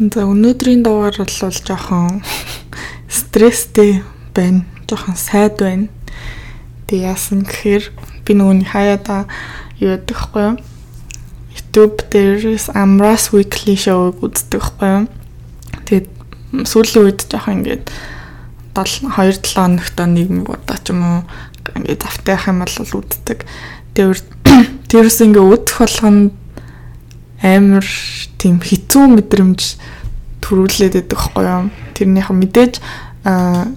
За 0.00 0.24
өнөөдрийн 0.24 0.80
дугаар 0.80 1.12
бол 1.12 1.28
жоохон 1.52 2.22
стресстэй 3.04 4.00
байна. 4.32 4.64
Жоохон 4.88 5.12
сайд 5.12 5.60
байна. 5.60 5.92
Тэг 6.88 7.04
яасан 7.04 7.44
гэхээр 7.44 7.92
би 8.24 8.32
нөгөөний 8.32 8.64
хаяада 8.64 9.28
юу 9.76 9.92
яддаг 9.92 10.16
хгүй 10.16 10.42
юу? 10.48 10.56
YouTube 11.52 12.00
дээрээс 12.08 12.72
Amras 12.72 13.28
Weekly 13.36 13.76
Show-г 13.76 14.24
үздэг 14.24 14.64
хгүй 14.72 14.88
юу? 14.88 15.04
Тэгээд 15.84 16.08
сүүлийн 16.64 17.04
үед 17.04 17.20
жоохон 17.28 17.60
ингээд 17.60 17.92
2 18.72 19.04
7 19.04 19.52
хоногт 19.52 20.00
нэг 20.00 20.48
удаа 20.48 20.80
ч 20.80 20.96
юм 20.96 21.04
уу 21.04 21.20
ингээд 21.76 22.08
автайх 22.08 22.48
юм 22.48 22.64
бол 22.64 23.04
үздэг. 23.04 23.44
Тэр 23.92 24.16
тэрс 24.88 25.20
ингээ 25.20 25.44
үүдэх 25.44 25.76
болгонд 25.76 26.39
амар 27.40 27.86
тийм 28.36 28.60
хэцүү 28.60 29.04
мэдрэмж 29.16 29.60
төрүүлээд 30.44 30.94
байдаг 31.00 31.18
хгүй 31.20 31.44
юу. 31.44 31.64
Тэрнийхээ 31.96 32.36
мэдээж 32.36 32.74
а 33.24 33.68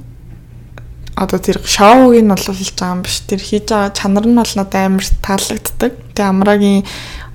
одоо 1.15 1.39
тэр 1.39 1.61
шоуг 1.63 2.17
нь 2.17 2.27
бол 2.27 2.39
хийж 2.39 2.73
байгаа 2.75 2.95
юм 2.97 3.03
биш. 3.03 3.21
Тэр 3.23 3.39
хийж 3.39 3.69
байгаа 3.69 3.95
чанар 3.95 4.25
нь 4.27 4.35
бол 4.35 4.53
надад 4.55 4.75
амар 4.75 5.05
таалагддаг. 5.21 5.91
Тэгээ 6.15 6.31
амрагийн 6.31 6.83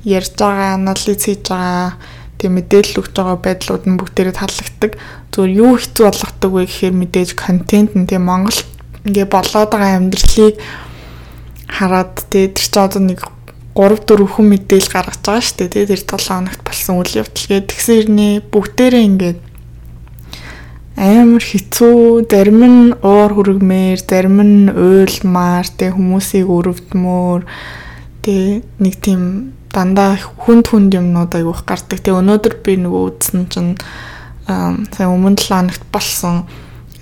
ярьж 0.04 0.34
байгаа 0.36 0.74
анализ 0.74 1.22
хийж 1.24 1.44
байгаа 1.48 1.96
тэг 2.38 2.50
мэдээлэл 2.50 3.00
өгж 3.00 3.12
байгаа 3.14 3.38
байдлууд 3.38 3.84
нь 3.86 3.98
бүгдээрээ 3.98 4.36
таалагддаг. 4.36 4.92
Зүгээр 5.32 5.52
юу 5.58 5.72
хэцүү 5.78 6.04
болгодог 6.06 6.50
вэ 6.52 6.62
гэхээр 6.66 6.94
мэдээж 6.98 7.30
контент 7.38 7.92
нь 7.94 8.08
тэг 8.08 8.20
Монгол 8.22 8.58
ингээ 9.06 9.26
болоод 9.30 9.70
байгаа 9.70 9.96
амьдралыг 9.96 10.54
хараад 11.68 12.14
тэг 12.30 12.56
тэр 12.56 12.66
чинь 12.66 12.82
одоо 12.82 13.02
нэг 13.02 13.20
3 13.78 14.02
4 14.02 14.26
хүн 14.26 14.46
мэдээлэл 14.58 14.90
гаргаж 14.90 15.22
байгаа 15.22 15.38
шүү 15.46 15.70
дээ. 15.70 15.86
Тэр 15.86 16.02
7 16.02 16.18
хоногт 16.18 16.62
болсон 16.66 16.98
үйл 16.98 17.22
явдал 17.22 17.46
гээд 17.46 17.70
тэгсэн 17.70 17.94
хэрнээ 17.94 18.34
бүгдээрээ 18.50 19.06
ингээд 19.06 19.38
амар 20.98 21.44
хэцүү, 21.46 22.26
зарим 22.26 22.60
нь 22.66 22.90
уур 23.06 23.30
хүргмээр, 23.38 24.02
зарим 24.02 24.42
нь 24.42 24.66
уйлмаар, 24.66 25.66
тэг 25.70 25.94
хүмүүсийг 25.94 26.50
өрөвдмөр 26.50 27.46
тэг 28.26 28.66
нэг 28.82 28.94
тийм 28.98 29.54
дандаа 29.70 30.18
хүнд 30.18 30.66
хүнд 30.74 30.98
юмнууд 30.98 31.30
айгүйх 31.38 31.62
гардаг. 31.62 32.02
Тэг 32.02 32.18
өнөөдөр 32.18 32.54
би 32.66 32.82
нөгөө 32.82 33.02
үзсэн 33.14 33.46
чинь 33.46 33.78
сая 34.50 35.06
өмнө 35.06 35.38
7 35.38 35.54
хоногт 35.54 35.86
болсон 35.94 36.50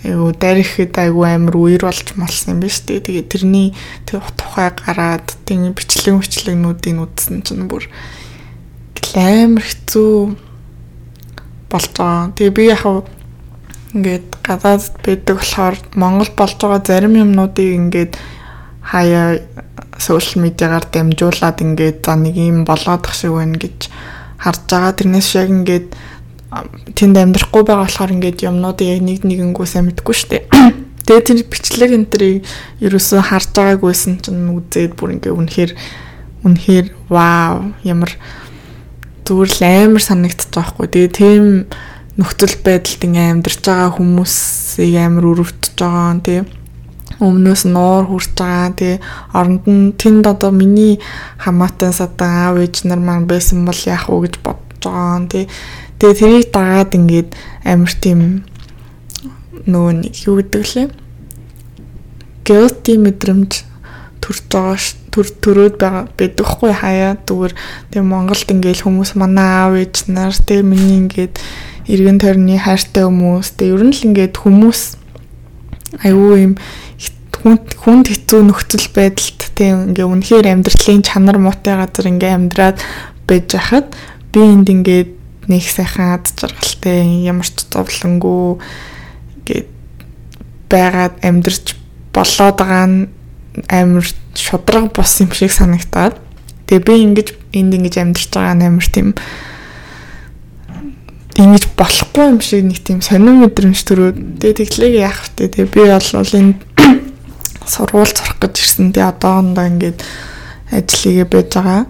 айгу 0.05 0.33
дарихэд 0.37 0.99
айгу 0.99 1.25
амар 1.25 1.57
үер 1.57 1.87
болж 1.89 2.13
молсон 2.19 2.59
юм 2.59 2.61
биш 2.61 2.83
үү. 2.85 3.01
Тэгээ 3.01 3.31
тэрний 3.31 3.73
тухай 4.05 4.75
гараад 4.75 5.33
тийм 5.49 5.73
бичлэг 5.73 6.21
мөчлөгнүүдийн 6.21 7.01
үзсэн 7.01 7.41
чинь 7.47 7.71
бүр 7.71 7.89
амар 9.17 9.65
хэцүү 9.65 10.37
болж 11.73 11.93
байгаа. 11.97 12.33
Тэгээ 12.37 12.53
би 12.53 12.65
яг 12.69 12.85
ингээд 13.97 14.29
гадаад 14.45 14.85
байдаг 15.01 15.37
болохоор 15.41 15.77
Монгол 15.97 16.31
болж 16.37 16.57
байгаа 16.61 16.83
зарим 16.85 17.17
юмнуудыг 17.17 17.71
ингээд 17.81 18.13
хаяа 18.85 19.41
сошиал 19.99 20.45
медиагаар 20.45 20.85
дамжуулаад 20.93 21.59
ингээд 21.65 22.05
за 22.05 22.15
нэг 22.17 22.37
юм 22.37 22.65
болоодох 22.69 23.15
шиг 23.17 23.33
байна 23.33 23.57
гэж 23.57 23.89
харж 24.37 24.61
байгаа. 24.69 24.93
Тэрнээс 24.93 25.31
яг 25.41 25.49
ингээд 25.49 25.89
тэнд 26.95 27.17
амьдрахгүй 27.19 27.63
байгаа 27.67 27.87
болохоор 27.87 28.15
ингээд 28.15 28.47
юмнуудыг 28.47 28.87
яг 28.87 29.01
нэг 29.03 29.21
нэгэнгүү 29.27 29.67
сайн 29.67 29.91
мэдгүй 29.91 30.15
штэ. 30.15 30.47
Тэгээ 31.07 31.23
тэр 31.27 31.39
бичлэг 31.47 31.91
энэ 31.95 32.11
төрийг 32.11 32.39
ерөөсөө 32.83 33.21
харж 33.23 33.51
байгаагүйсэн 33.55 34.15
чинь 34.23 34.51
үзээд 34.55 34.99
бүр 34.99 35.19
ингээд 35.19 35.39
үнэхээр 35.39 35.73
үнэхээр 36.47 36.87
вау 37.11 37.75
ямар 37.83 38.11
зүгээр 39.27 39.51
л 39.51 39.63
амар 39.67 40.03
санагдчих 40.03 40.51
жоохгүй. 40.55 40.87
Тэгээ 40.87 41.11
тийм 41.15 41.45
нөхцөл 42.19 42.57
байдалд 42.63 43.03
ингээд 43.07 43.33
амьдарч 43.39 43.61
байгаа 43.67 43.91
хүмүүсийг 43.99 44.95
амар 45.03 45.25
өрөвдөж 45.31 45.75
байгаа 45.79 46.23
тийм 46.23 46.45
өмнөөс 47.21 47.63
нуур 47.71 48.05
хүрч 48.07 48.31
байгаа. 48.37 48.75
Тэгээ 48.77 49.03
оронд 49.33 49.65
нь 49.67 49.95
тэнд 49.97 50.25
одоо 50.27 50.51
миний 50.51 51.01
хамаатан 51.39 51.93
садан 51.93 52.31
аав 52.31 52.57
ээж 52.61 52.85
нар 52.85 53.01
маань 53.01 53.27
байсан 53.27 53.65
бол 53.65 53.81
яах 53.87 54.09
вэ 54.09 54.29
гэж 54.29 54.35
бодож 54.45 54.83
байгаа. 54.85 55.27
Тэгээ 55.31 55.47
Тэгээ 55.99 56.19
тэрийг 56.21 56.47
дагаад 56.53 56.93
ингээд 56.93 57.31
амар 57.65 57.93
тийм 57.97 58.21
нөгөө 59.65 59.93
нэг 60.05 60.15
юу 60.29 60.37
гэдэг 60.41 60.65
лээ. 60.77 60.89
Guilty 62.47 62.95
мэдрэмж 63.01 63.53
төрж 64.21 64.43
байгаа 64.51 64.77
төр 65.17 65.29
төрөөд 65.41 65.75
байгаа 65.81 66.05
байдагхгүй 66.19 66.73
хаяа 66.77 67.17
зүгээр 67.25 67.53
тийм 67.91 68.05
Монголд 68.13 68.53
ингээд 68.53 68.85
хүмүүс 68.85 69.17
манай 69.17 69.49
аав 69.49 69.73
ээж 69.81 70.13
нар 70.13 70.37
тийм 70.37 70.77
миний 70.77 71.01
ингээд 71.09 71.41
эргэн 71.89 72.21
тойрны 72.21 72.61
хайртай 72.61 73.09
хүмүүс 73.09 73.57
тийм 73.57 73.73
ер 73.73 73.83
нь 73.89 73.95
л 73.97 74.07
ингээд 74.13 74.37
хүмүүс 74.37 74.81
аюу 76.05 76.37
юм 76.37 76.53
хүнд 77.81 78.07
хэцүү 78.13 78.41
нөхцөл 78.45 78.89
байдалд 78.93 79.41
тийм 79.57 79.97
ингээ 79.97 80.05
үнэхээр 80.05 80.47
амьдралын 80.53 81.01
чанар 81.01 81.41
муутай 81.41 81.81
газар 81.81 82.13
ингээ 82.13 82.37
амьдраад 82.37 82.77
байж 83.25 83.49
хахад 83.57 83.97
би 84.35 84.45
энд 84.45 84.69
ингээд 84.69 85.16
нэг 85.47 85.63
сайхан 85.63 86.19
ад 86.19 86.27
жаргалтай 86.35 87.27
ямар 87.27 87.47
ч 87.47 87.67
зовлонгүй 87.71 88.59
гээд 89.47 89.69
байгаад 90.71 91.15
амьдрч 91.23 91.77
болоод 92.15 92.57
байгаа 92.59 92.87
нь 92.87 92.99
амар 93.71 94.07
шудраг 94.35 94.93
бос 94.93 95.21
юм 95.21 95.31
шиг 95.33 95.53
санагтаад. 95.53 96.19
Тэгээ 96.67 96.83
би 96.83 96.95
ингэж 97.07 97.29
энд 97.55 97.73
ингэж 97.79 97.95
амьдрч 98.03 98.31
байгаа 98.35 98.55
нь 98.59 98.67
амар 98.67 98.87
тийм 98.91 99.15
ингэж 101.37 101.65
болохгүй 101.77 102.25
юм 102.33 102.41
шиг 102.41 102.65
нэг 102.65 102.81
тийм 102.83 103.01
сонир 103.05 103.37
мэдрэмж 103.37 103.81
төрөөд. 103.87 104.17
Тэгээ 104.41 104.59
тэглээг 104.67 104.95
яах 104.99 105.21
вэ? 105.37 105.49
Тэгээ 105.53 105.69
би 105.71 105.83
бол 105.87 106.33
энэ 106.41 106.55
сургууль 107.71 108.13
сурах 108.13 108.41
гэж 108.41 108.55
ирсэн. 108.57 108.93
Тэгээ 108.97 109.11
одоохондоо 109.13 109.67
ингэж 109.69 109.97
ажлыгээ 110.73 111.27
байж 111.29 111.49
байгаа. 111.55 111.83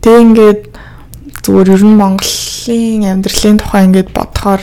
Тэгээ 0.00 0.24
ингээд 0.24 0.62
зүгээр 1.44 1.68
ер 1.76 1.84
нь 1.84 2.00
Монголын 2.64 3.04
амьдралын 3.20 3.58
тухай 3.60 3.84
ингээд 3.84 4.10
бодохоор 4.16 4.62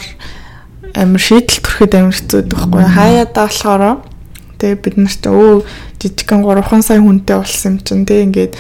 амар 0.98 1.22
шийдэл 1.22 1.62
төрөхөд 1.62 1.94
амар 1.94 2.18
хэцүү 2.18 2.42
байхгүй 2.50 2.86
хаяадаа 2.98 3.46
болохоор 3.46 3.84
тэгээ 4.58 4.82
бид 4.82 4.96
нарт 4.98 5.24
өө 5.30 5.62
жижигхэн 6.02 6.42
3 6.42 6.82
сая 6.82 6.98
хүнтэй 6.98 7.38
болсон 7.38 7.70
юм 7.70 7.78
чинь 7.86 8.06
тэгээ 8.10 8.26
ингээд 8.26 8.54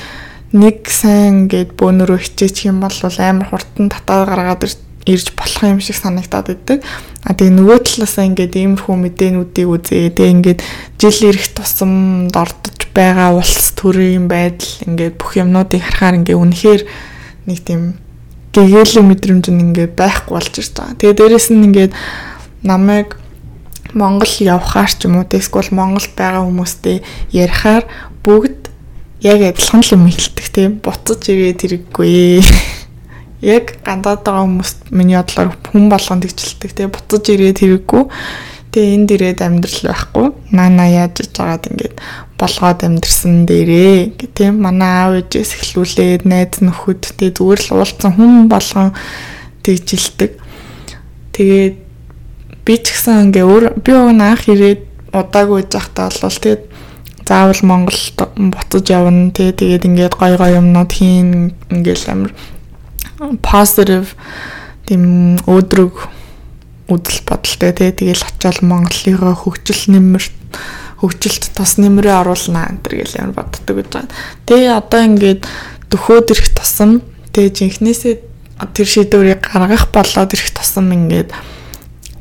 нэг 0.53 0.77
сайн 0.85 1.49
ингээд 1.49 1.73
бөөнөрөө 1.73 2.19
хичээчих 2.21 2.69
юм 2.69 2.85
бол 2.85 2.93
амар 2.93 3.47
хурдан 3.49 3.89
татаа 3.89 4.29
гаргаад 4.29 4.61
ирж 5.09 5.27
болох 5.33 5.63
юм 5.65 5.81
шиг 5.81 5.97
санагдаад 5.97 6.45
байдаг. 6.45 6.85
А 7.25 7.33
тэгээ 7.33 7.57
нөгөө 7.57 7.77
талаасаа 7.81 8.29
ингээд 8.29 8.53
иймэрхүү 8.61 8.93
мэдээнүүдийг 8.93 9.67
үзээ. 9.73 10.13
Тэгээ 10.13 10.33
ингээд 10.37 10.59
жил 11.01 11.19
ирэх 11.33 11.49
тусамд 11.57 12.29
ордож 12.37 12.77
байгаа 12.93 13.33
улс 13.33 13.73
төрийн 13.73 14.29
байдал 14.29 14.85
ингээд 14.85 15.17
бүх 15.17 15.33
юмнуудыг 15.41 15.81
харахаар 15.81 16.21
ингээд 16.21 16.37
үнэхээр 16.37 16.81
нэг 17.49 17.59
тийм 17.65 17.97
гэгээлэг 18.51 19.05
мэдрэмж 19.07 19.45
нь 19.51 19.63
ингээд 19.71 19.95
байхгүй 19.95 20.33
болж 20.35 20.53
ирж 20.59 20.71
байгаа. 20.75 20.99
Тэгээ 20.99 21.17
дээрэс 21.17 21.47
нь 21.55 21.65
ингээд 21.67 21.93
намайг 22.67 23.15
Монгол 23.93 24.33
явхаар 24.39 24.91
ч 24.91 25.07
юм 25.07 25.19
уу 25.19 25.27
эсвэл 25.27 25.71
Монголд 25.75 26.11
байгаа 26.15 26.43
хүмүүстэй 26.47 27.03
ярихаар 27.31 27.83
бүгд 28.23 28.71
яг 29.21 29.39
адилхан 29.41 29.83
л 29.83 29.93
юм 29.95 30.03
хэлдэг 30.07 30.47
тийм 30.51 30.71
буцаж 30.83 31.21
ирээд 31.27 31.59
хэрэггүй. 31.61 32.41
Яг 33.41 33.81
гандаад 33.81 34.21
байгаа 34.21 34.45
хүмүүс 34.45 34.71
миний 34.93 35.17
бодлоор 35.17 35.57
хүн 35.73 35.89
болгонд 35.89 36.23
тэгжилдэг 36.29 36.71
тийм 36.77 36.89
буцаж 36.93 37.25
ирээд 37.25 37.57
хэрэггүй. 37.61 38.03
Тэгээ 38.71 38.93
энд 38.95 39.09
ирээд 39.11 39.39
амьдрал 39.41 39.81
байхгүй. 39.89 40.27
Нана 40.53 40.85
яаж 40.85 41.25
иж 41.25 41.33
байгаад 41.33 41.65
ингээд 41.67 41.95
болгоод 42.41 42.81
амьдрсан 42.81 43.45
дээрээ. 43.45 44.17
Гэх 44.17 44.33
тийм 44.33 44.65
манай 44.65 44.89
аав 44.89 45.13
ээжээс 45.21 45.51
эхлүүлээд 45.61 46.25
найз 46.25 46.57
нөхөдтэй 46.65 47.29
зүгээр 47.29 47.61
л 47.69 47.73
уулзсан 47.77 48.11
хүн 48.17 48.49
болгон 48.49 48.97
тэгжилдэг. 49.61 50.41
Тэгээд 51.37 51.75
би 52.65 52.73
ч 52.81 52.85
гэсэн 52.97 53.29
ингээ 53.29 53.45
өөр 53.45 53.63
би 53.77 53.91
уг 53.93 54.09
наах 54.17 54.49
ирээд 54.49 54.81
удаагүй 55.13 55.69
жахтаа 55.69 56.09
бол 56.09 56.33
тэгээд 56.33 56.63
заавал 57.31 57.61
Монголд 57.63 58.17
буцаж 58.35 58.85
явна 58.89 59.31
тий 59.31 59.51
тэгээд 59.51 59.87
ингээд 59.87 60.13
гой 60.19 60.35
гой 60.35 60.51
юмнууд 60.59 60.91
хийн 60.91 61.55
ингээл 61.69 62.11
амар 62.11 62.31
positive 63.39 64.13
тийм 64.85 65.37
өөдрөг 65.47 65.95
үдэл 66.91 67.19
бодолтой 67.23 67.71
тий 67.71 67.91
тэгэл 67.95 68.27
очиод 68.27 68.59
Монголынхоо 68.67 69.35
хөгжил 69.35 69.95
нэмэр 69.95 70.23
хөгжилт 71.01 71.57
тос 71.57 71.81
нэмрээ 71.81 72.21
оруулнаа 72.21 72.69
энэ 72.69 72.81
төр 72.85 72.93
гэл 73.01 73.19
ямар 73.25 73.35
боддог 73.41 73.75
гэж 73.75 73.89
байна. 73.89 74.13
Тэгээ 74.45 74.71
одоо 74.77 75.01
ингээд 75.01 75.41
дөхөөд 75.89 76.27
ирэх 76.29 76.49
тусам 76.53 77.01
тэгээ 77.33 77.57
жинхнээсээ 77.57 78.15
тэр 78.69 78.87
шийдвэрийг 78.87 79.41
гаргах 79.41 79.89
болоод 79.89 80.29
ирэх 80.37 80.53
тусам 80.53 80.93
ингээд 80.93 81.33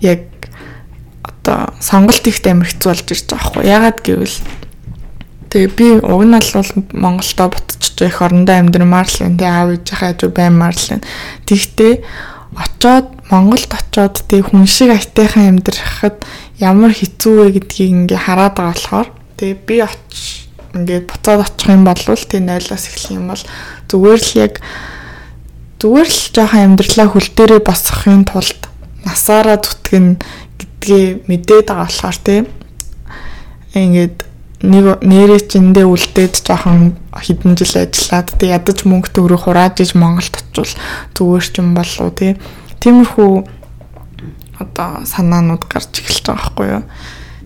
яг 0.00 0.24
одоо 1.20 1.76
сонголт 1.84 2.24
ихт 2.24 2.44
амар 2.48 2.72
хэцүү 2.72 2.88
болж 2.88 3.06
ирж 3.12 3.26
байгаа 3.28 3.44
хгүй. 3.52 3.64
Ягаад 3.68 3.98
гэвэл 4.00 4.36
тэгээ 5.52 5.70
би 5.76 5.86
уг 6.00 6.22
нь 6.24 6.32
бол 6.32 6.70
Монголдо 6.96 7.44
буцаж 7.52 7.96
их 8.00 8.24
орондоо 8.24 8.56
амьдрмаар 8.56 9.08
л 9.12 9.24
энэ 9.28 9.44
аав 9.44 9.68
ээжийнхээ 9.76 10.16
хажуу 10.16 10.30
баймаар 10.32 10.72
л. 10.72 11.04
Тэгтээ 11.44 11.94
очоод 12.56 13.06
Монголд 13.30 13.70
очоод 13.70 14.26
тэг 14.26 14.50
хүн 14.50 14.66
шиг 14.66 14.90
айтайхан 14.90 15.60
амьдрахад 15.60 16.24
ямар 16.58 16.90
хэцүү 16.90 17.34
вэ 17.46 17.46
гэдгийг 17.60 18.10
ингээ 18.10 18.20
хараад 18.26 18.54
байгаа 18.58 18.74
болохоор 18.74 19.08
тэг 19.38 19.62
би 19.66 19.76
оч 19.84 20.48
ингээд 20.74 21.06
буцаад 21.06 21.46
очих 21.46 21.70
юм 21.70 21.84
бол 21.86 21.98
тэг 21.98 22.42
нойлоос 22.42 22.84
эхлэх 22.90 23.14
юм 23.14 23.26
бол 23.30 23.42
зүгээр 23.90 24.20
л 24.22 24.32
яг 24.38 24.54
зүгээр 25.78 26.08
л 26.10 26.22
жоохон 26.34 26.64
амьдралаа 26.74 27.08
хөл 27.10 27.30
дээрээ 27.34 27.62
босгохын 27.62 28.24
тулд 28.26 28.60
насаараа 29.06 29.58
зүтгэн 29.58 30.06
гэдгээ 30.58 31.04
мэдээд 31.26 31.66
байгаа 31.70 31.86
болохоор 31.86 32.18
тэг 32.22 32.50
ингээд 33.74 34.29
нэг 34.60 35.00
нэрээ 35.00 35.40
чиндээ 35.48 35.86
үлдээд 35.88 36.44
жоохон 36.44 36.96
хэдэн 37.16 37.56
жил 37.56 37.74
ажиллаад 37.80 38.28
тэг 38.36 38.48
ядаж 38.52 38.78
мөнгө 38.84 39.08
төгрөг 39.12 39.48
хурааж 39.48 39.80
иж 39.80 39.96
Монголд 39.96 40.36
очивол 40.36 40.74
зүгээр 41.16 41.44
ч 41.48 41.54
юм 41.60 41.72
болов 41.72 42.12
тий 42.16 42.36
Тиймэрхүү 42.80 43.32
одоо 44.56 45.04
санаанууд 45.04 45.68
гарч 45.68 46.00
эхэлж 46.00 46.24
байгаа 46.24 46.40
байхгүй 46.40 46.66
юу. 46.72 46.82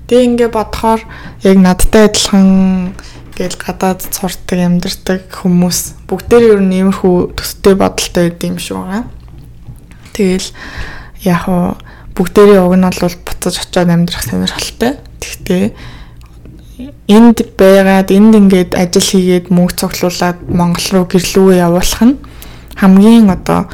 Тэгээ 0.06 0.26
ингээ 0.30 0.50
бодохоор 0.54 1.02
яг 1.42 1.56
надтай 1.58 2.06
адилхан 2.06 2.94
гэл 3.34 3.58
гадаад 3.58 4.00
сурдаг 4.14 4.58
амьдардаг 4.62 5.26
хүмүүс 5.34 6.06
бүгдээр 6.06 6.54
ер 6.54 6.62
нь 6.62 6.86
иймэрхүү 6.86 7.34
төстэй 7.34 7.74
бодолтой 7.74 8.30
байд 8.30 8.46
юм 8.46 8.58
шиг 8.62 8.78
байгаа. 8.78 9.02
Тэгэл 10.14 10.48
яг 11.26 11.42
уу 11.50 11.74
бүгдээрээ 12.14 12.62
уг 12.62 12.74
нь 12.78 12.86
бол 12.86 13.18
буцаж 13.26 13.54
очиод 13.58 13.90
амьдрах 13.90 14.22
сонирхолтой. 14.22 15.02
Тэгтээ 15.18 15.64
энд 17.06 17.38
байгаад 17.54 18.10
энд 18.10 18.34
ингээд 18.34 18.74
ажил 18.74 19.06
хийгээд 19.06 19.46
мөнгө 19.54 19.78
цуглуулад 19.78 20.38
Монгол 20.50 20.86
руу 20.90 21.04
гэрлүүгээ 21.06 21.62
явуулах 21.62 22.02
нь 22.02 22.18
хамгийн 22.82 23.30
одоо 23.30 23.70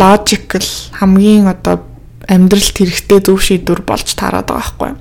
logical 0.00 0.66
хамгийн 0.96 1.44
одоо 1.52 1.84
амьдралд 2.24 2.72
хэрэгтэй 2.72 3.20
зөв 3.20 3.38
шийдвэр 3.44 3.84
болж 3.84 4.08
таарад 4.16 4.48
байгаа 4.48 4.56
байхгүй. 4.56 4.92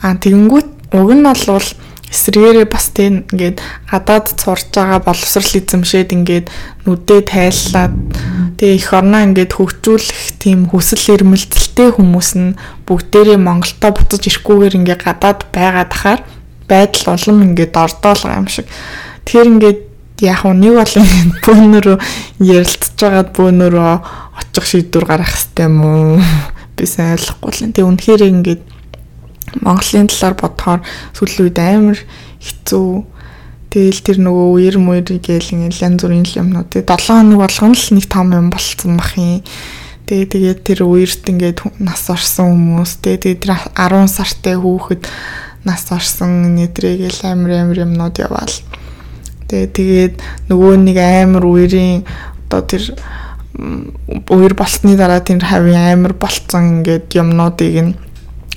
Аа 0.00 0.16
тэгэнгүүт 0.16 0.68
уг 0.96 1.10
нь 1.12 1.24
бол 1.28 1.68
эсрэгээрээ 2.10 2.66
бас 2.66 2.90
тийм 2.96 3.28
ингээд 3.28 3.60
гадаад 3.92 4.26
сурж 4.34 4.72
байгаа 4.74 5.04
боловсрал 5.04 5.52
эзэмшээд 5.60 6.10
ингээд 6.16 6.46
нүдээ 6.88 7.20
тайллаад 7.28 7.94
тэгээ 8.58 8.78
их 8.80 8.90
орноо 8.90 9.22
ингээд 9.30 9.52
хөгжүүлэх 9.54 10.40
тийм 10.42 10.66
хүсэл 10.72 11.20
эрмэлзэлтэй 11.20 11.94
хүмүүс 11.94 12.30
нь 12.40 12.58
бүгдээрээ 12.88 13.38
Монголдо 13.38 13.88
буцаж 13.94 14.26
ирэхгүйгээр 14.26 14.78
ингээд 14.80 15.02
гадаад 15.06 15.40
байгаад 15.54 15.90
тахаар 15.94 16.20
байдал 16.70 17.18
улам 17.18 17.42
ингээд 17.50 17.74
ордоолго 17.74 18.30
юм 18.30 18.46
шиг. 18.46 18.66
Тэгэхээр 19.26 19.50
ингээд 19.50 19.80
яг 20.22 20.44
нэг 20.46 20.74
бол 20.78 20.94
бөөнөрөө 21.44 21.96
ярилцж 22.38 22.96
байгаад 23.00 23.30
бөөнөрөө 23.34 23.92
очих 24.38 24.64
шийдвэр 24.70 25.04
гаргах 25.08 25.34
хэрэгтэй 25.34 25.66
юм 25.66 25.78
уу? 25.82 26.20
Би 26.76 26.84
сайн 26.86 27.18
ойлгохгүй 27.18 27.50
л. 27.50 27.74
Тэгээ 27.74 27.90
үнэхээр 27.90 28.22
ингээд 28.30 28.62
Монголын 29.60 30.06
талаар 30.06 30.36
бодохоор 30.38 30.80
сүүлийн 31.16 31.44
үед 31.50 31.58
амар 31.58 31.98
хэцүү. 32.38 32.90
Тэгэл 33.70 34.00
тэр 34.02 34.18
нөгөө 34.22 34.46
үер 34.58 34.76
мөр 34.82 35.02
гээл 35.02 35.54
ингээд 35.54 35.82
янз 35.82 36.02
бүрийн 36.02 36.26
юмнууд. 36.26 36.70
Тэгээ 36.70 36.86
7 36.86 37.10
хоног 37.10 37.38
болгоно 37.38 37.74
л 37.74 37.94
нэг 37.94 38.06
том 38.06 38.28
юм 38.34 38.48
болцсон 38.50 38.98
бах 38.98 39.14
юм. 39.18 39.42
Тэгээ 40.10 40.26
тэгээд 40.26 40.60
тэр 40.66 40.80
үерт 40.86 41.22
ингээд 41.22 41.58
нас 41.78 42.02
орсон 42.10 42.50
хүмүүс. 42.50 42.98
Тэгээ 42.98 43.46
тэр 43.46 43.54
10 43.78 44.10
сартай 44.10 44.58
хүүхэд 44.58 45.06
нас 45.64 45.86
орсон 45.92 46.56
нэтрээгээл 46.56 47.20
амар 47.28 47.50
амар 47.60 47.78
юмнууд 47.84 48.16
яваал. 48.18 48.56
Тэгээ 49.48 49.68
тэгээд 49.76 50.14
нөгөө 50.48 50.74
нэг 50.86 50.96
амар 50.98 51.44
үерийн 51.44 52.06
одоо 52.48 52.62
тэр 52.64 52.84
үер 54.30 54.54
болсны 54.54 54.96
дараа 54.96 55.20
тэр 55.20 55.42
хавийн 55.44 55.94
амар 56.00 56.14
болцсон 56.14 56.80
ингээд 56.80 57.12
юмнуудыг 57.18 57.76
нь 57.82 57.92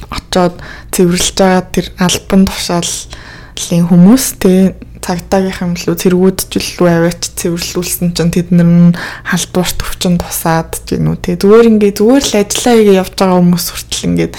очоод 0.10 0.62
цэвэрлж 0.94 1.36
байгаа 1.36 1.64
тэр 1.74 1.88
альбан 1.98 2.46
тушааллын 2.48 3.84
хүмүүс 3.90 4.26
тэ 4.40 4.78
цагтаагийнхан 5.04 5.76
лөө 5.76 5.96
цэргүүдчлүү 6.00 6.88
аваач 6.88 7.22
цэвэрлүүлсэн 7.36 8.16
чинь 8.16 8.32
тэд 8.32 8.56
нар 8.56 8.70
нь 8.70 8.96
халдварт 9.28 9.84
өвчин 9.84 10.16
тусаад 10.16 10.80
гинүү 10.88 11.18
тэ. 11.20 11.42
Зүгээр 11.44 11.68
ингээ 11.76 11.94
зүгээр 12.00 12.24
л 12.24 12.40
ажиллаа 12.40 12.74
хийгээ 12.80 13.00
явж 13.04 13.14
байгаа 13.20 13.40
хүмүүс 13.44 13.66
хүртэл 13.68 14.08
ингээд 14.08 14.34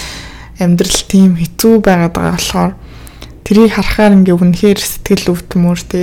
амьдрал 0.61 1.01
тийм 1.11 1.39
хэцүү 1.41 1.75
байгаад 1.83 2.15
байгаа 2.15 2.35
болохоор 2.37 2.73
тэрийг 3.45 3.73
харахаар 3.75 4.17
ингээ 4.19 4.37
үнэхээр 4.39 4.81
сэтгэл 4.81 5.33
өвдмөр 5.33 5.81
тэ 5.85 6.03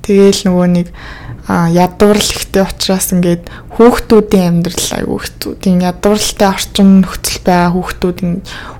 Тэгээл 0.00 0.42
нөгөө 0.48 0.68
нэг 0.74 0.88
ядуурл 1.46 2.30
ихтэй 2.34 2.66
учраас 2.66 3.12
ингээд 3.12 3.46
хүүхдүүдийн 3.78 4.48
амьдрал 4.64 4.90
айгүй 4.96 5.18
хэцүү. 5.22 5.52
Тийм 5.60 5.78
ядууралтай 5.84 6.48
орчин 6.48 6.88
нөхцөл 7.04 7.40
байгаа 7.44 7.70
хүүхдүүд 7.74 8.18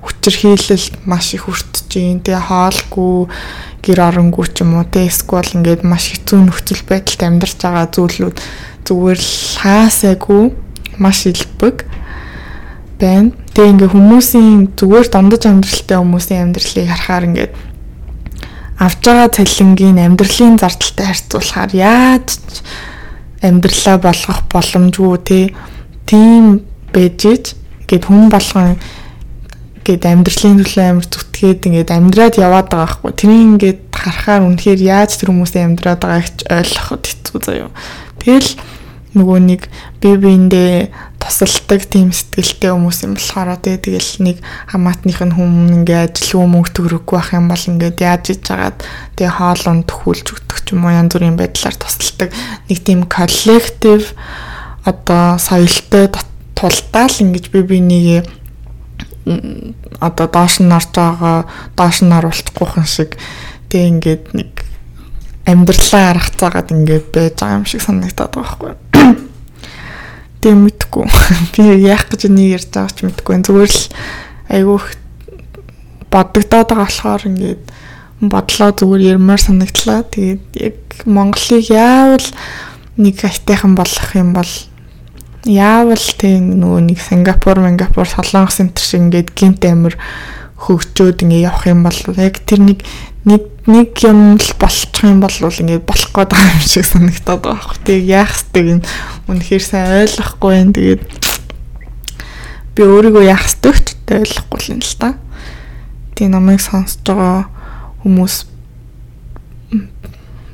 хүчээр 0.06 0.36
хийлэлт 0.40 0.94
маш 1.04 1.26
их 1.36 1.44
хүртэж 1.44 1.90
юм. 2.00 2.18
Тэгээ 2.24 2.46
хоолгүй 2.50 3.14
гэр 3.84 4.00
оронгүй 4.00 4.46
ч 4.48 4.56
юм 4.64 4.80
уу 4.80 4.86
те 4.88 5.06
эсвэл 5.06 5.54
ингээд 5.60 5.82
маш 5.84 6.08
хэцүү 6.14 6.38
нөхцөл 6.40 6.82
байдалд 6.88 7.20
амьдарч 7.20 7.58
байгаа 7.60 7.86
зүйлүүд 7.94 8.36
зүгээр 8.86 9.20
л 9.20 9.34
хаасаагүй 9.60 10.44
маш 10.98 11.18
илбэг 11.28 11.84
байна. 12.96 13.34
Тэгээ 13.54 13.72
ингээ 13.74 13.90
хүмүүсийн 13.90 14.78
зүгээр 14.78 15.08
дундаж 15.10 15.42
амьдралтай 15.46 15.98
хүмүүсийн 15.98 16.42
амьдралыг 16.46 16.86
харахаар 16.86 17.24
ингээд 17.28 17.52
авж 18.80 19.00
байгаа 19.04 19.28
цалингийн 19.34 19.98
амьдралын 19.98 20.56
зардалтай 20.56 21.06
харьцуулахаар 21.10 21.72
яаж 21.74 22.28
амьдралаа 23.42 23.96
болгох 23.98 24.40
боломжгүй 24.48 25.16
те 25.26 25.40
тийм 26.06 26.64
бэжж 26.94 27.56
гээд 27.90 28.04
хүн 28.06 28.30
болгон 28.32 28.78
гээд 29.84 30.04
амьдралын 30.06 30.60
төлөө 30.62 30.86
амар 30.86 31.06
зүтгээд 31.08 31.66
ингээд 31.66 31.90
амьдраад 31.90 32.34
яваад 32.38 32.68
байгаа 32.70 32.90
хгүй. 32.94 33.12
Тэрийг 33.16 33.44
ингээд 33.50 33.80
харахаар 33.90 34.46
үнэхээр 34.46 34.80
яаж 34.80 35.10
тэр 35.18 35.32
хүмүүсээ 35.32 35.64
амьдраад 35.66 36.00
байгааг 36.04 36.28
ч 36.30 36.40
ойлгоход 36.46 37.02
хэцүү 37.04 37.38
заяа. 37.42 37.70
Тэгэл 38.20 38.50
нөгөө 39.16 39.38
нэг 39.42 39.62
бие 39.98 40.16
биендээ 40.20 40.74
тусалдаг 41.30 41.86
тийм 41.86 42.10
сэтгэлтэй 42.10 42.74
хүмүүс 42.74 43.06
юм 43.06 43.14
болохоор 43.14 43.54
тэгээ 43.62 43.86
тэгэл 43.86 44.12
нэг 44.26 44.36
хамаатных 44.66 45.22
нь 45.22 45.34
хүн 45.38 45.86
ингээ 45.86 46.10
ажилгүй 46.10 46.46
мөнгө 46.50 46.74
төгрөггүй 46.74 47.16
байх 47.22 47.30
юм 47.38 47.46
бол 47.46 47.64
ингээд 47.70 47.98
яаж 48.02 48.24
иж 48.34 48.40
жагаад 48.42 48.78
тэгээ 49.14 49.38
хоолунд 49.38 49.86
төхүүлж 49.86 50.26
өгдөг 50.26 50.58
ч 50.58 50.66
юм 50.74 50.82
уу 50.82 50.90
янз 50.90 51.14
бүрийн 51.14 51.38
байдлаар 51.38 51.76
тусалдаг 51.78 52.34
нэг 52.66 52.78
тийм 52.82 53.00
коллектив 53.06 54.02
одоо 54.82 55.38
соёлтой 55.38 56.10
тулдаал 56.58 57.14
ингэж 57.22 57.44
би 57.54 57.62
бинийг 57.62 58.26
одоо 60.02 60.26
доош 60.26 60.58
нь 60.58 60.74
орж 60.74 60.90
байгаа 60.90 61.46
доош 61.78 62.02
нь 62.02 62.10
оруулчихгүйхэн 62.10 62.86
шиг 62.90 63.14
тэгээ 63.70 63.90
ингээд 63.94 64.24
нэг 64.34 64.50
амьдралаа 65.46 66.10
аргацаагаад 66.10 66.74
ингээд 66.74 67.06
байж 67.14 67.38
байгаа 67.38 67.58
юм 67.62 67.66
шиг 67.70 67.86
санагдаад 67.86 68.34
байгаа 68.34 68.58
байхгүй. 68.58 68.89
Тэг 70.40 70.56
мэдгүй. 70.56 71.06
Би 71.54 71.62
яах 71.84 72.08
гэж 72.08 72.28
нэг 72.32 72.56
ярьж 72.56 72.68
байгаа 72.72 72.92
ч 72.96 73.04
мэдгүй. 73.04 73.40
Зүгээр 73.44 73.70
л 73.70 73.84
айгүйх 74.48 74.86
бодогдоод 76.10 76.68
байгаа 76.72 76.88
болохоор 76.88 77.22
ингээд 77.28 77.62
бодлоо 78.20 78.70
зүгээр 78.72 79.02
ярмаар 79.16 79.40
санагдлаа. 79.40 80.04
Тэгээд 80.08 80.42
яг 80.56 80.76
Монголыг 81.04 81.68
яавал 81.70 82.26
нэг 82.96 83.16
айтайхан 83.24 83.74
болох 83.76 84.08
юм 84.16 84.32
бол 84.36 84.52
яавал 85.48 86.04
тийм 86.20 86.60
нөгөө 86.60 86.80
нэг 86.84 87.00
Сингапур, 87.00 87.56
Сингапур, 87.64 88.08
Солонгос 88.08 88.60
энэ 88.60 88.76
шиг 88.76 89.00
ингээд 89.00 89.32
гинт 89.32 89.64
амир 89.64 89.96
хөгжөөд 90.60 91.24
ингээ 91.24 91.48
явах 91.48 91.64
юм 91.64 91.80
бол 91.88 92.00
яг 92.20 92.36
тэр 92.44 92.60
нэг 92.60 92.84
нэг 93.24 93.42
нэг 93.64 93.96
юм 94.04 94.36
л 94.36 94.52
болчих 94.60 95.04
юм 95.04 95.24
бол 95.24 95.32
ингээд 95.32 95.88
болох 95.88 96.10
гээд 96.12 96.30
байгаа 96.36 96.52
юм 96.52 96.64
шиг 96.68 96.84
санагдаад 96.84 97.40
байгаа 97.40 97.64
хэрэг. 97.64 97.84
Тэг 97.88 98.00
яах 98.04 98.32
ёстойг 98.36 98.68
нь 98.76 98.84
үнэхээр 99.28 99.64
сайн 99.64 99.88
ойлгохгүй 100.04 100.52
юм. 100.60 100.70
Тэгээд 100.76 101.02
би 102.76 102.82
өөрийгөө 102.84 103.24
яах 103.24 103.44
ёстойг 103.48 103.76
ч 103.80 103.88
ойлгохгүй 104.08 104.60
юм 104.72 104.80
л 104.84 104.96
та. 105.00 105.16
Тэг 106.16 106.28
намайг 106.28 106.60
сонсож 106.60 107.00
байгаа 107.08 107.48
хүмүүс 108.04 108.36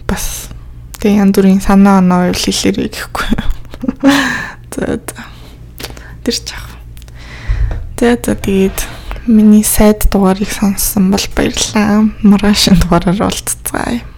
бас 0.06 0.50
тэг 1.02 1.18
янз 1.18 1.34
бүрийн 1.34 1.62
санаа 1.62 1.98
оноо 1.98 2.30
хэлээрэй 2.30 2.90
гэхгүй. 2.94 3.26
За 4.74 4.98
за. 5.02 5.18
Тэр 6.22 6.36
чах. 6.46 6.66
За 7.98 8.18
за 8.18 8.34
тэгээд 8.34 9.05
Миний 9.26 9.64
сайд 9.64 10.06
дугаарыг 10.12 10.50
сонссон 10.50 11.10
бол 11.10 11.24
баярлалаа. 11.34 12.06
Маргааш 12.22 12.70
дугаараар 12.78 13.26
уулзцгаая. 13.26 14.15